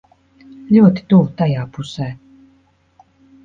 Ļoti 0.77 1.03
tuvu 1.13 1.29
tajā 1.43 1.67
pusē. 1.77 2.11